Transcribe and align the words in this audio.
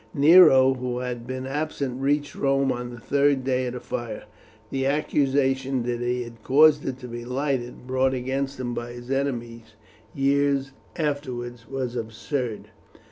Nero, 0.15 0.73
who 0.73 0.97
had 0.97 1.27
been 1.27 1.45
absent, 1.45 2.01
reached 2.01 2.33
Rome 2.33 2.71
on 2.71 2.89
the 2.89 2.97
third 2.99 3.43
day 3.43 3.67
of 3.67 3.73
the 3.73 3.79
fire. 3.79 4.23
The 4.71 4.87
accusation 4.87 5.83
that 5.83 5.99
he 6.01 6.23
had 6.23 6.41
caused 6.41 6.87
it 6.87 6.97
to 7.01 7.07
be 7.07 7.23
lighted, 7.23 7.85
brought 7.85 8.15
against 8.15 8.59
him 8.59 8.73
by 8.73 8.93
his 8.93 9.11
enemies 9.11 9.75
years 10.15 10.71
afterwards, 10.95 11.67
was 11.69 11.95
absurd. 11.95 12.69